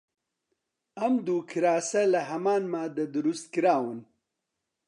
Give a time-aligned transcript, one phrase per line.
[0.99, 3.99] ئەم دوو کراسە لە هەمان ماددە دروست کراون.